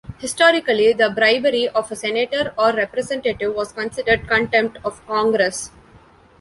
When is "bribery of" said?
1.11-1.91